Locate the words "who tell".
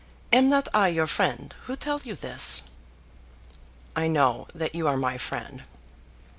1.65-2.01